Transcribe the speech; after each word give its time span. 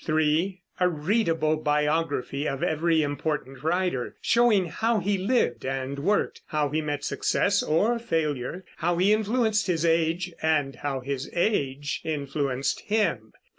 (3) 0.03 0.63
A 0.79 0.89
readable 0.89 1.57
biography 1.57 2.47
of 2.47 2.63
every 2.63 3.03
important 3.03 3.61
writer, 3.61 4.15
showing 4.19 4.65
how 4.65 4.97
he 4.97 5.15
lived 5.15 5.63
and 5.63 5.99
worked, 5.99 6.41
how 6.47 6.69
he 6.69 6.81
met 6.81 7.03
success 7.03 7.61
or 7.61 7.99
failure, 7.99 8.65
how 8.77 8.97
he 8.97 9.13
influenced 9.13 9.67
his 9.67 9.85
age, 9.85 10.33
and 10.41 10.77
how 10.77 11.01
his 11.01 11.29
age 11.33 12.01
influenced 12.03 12.79
him. 12.79 13.31